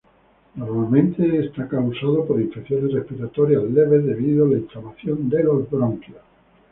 Normalmente 0.55 1.45
es 1.45 1.51
causado 1.69 2.25
por 2.25 2.41
infecciones 2.41 2.91
respiratorias 2.91 3.61
leves 3.65 4.03
debido 4.03 4.45
a 4.45 4.47
la 4.49 4.57
inflamación 4.57 5.29
de 5.29 5.43
los 5.43 5.69
bronquios. 5.69 6.17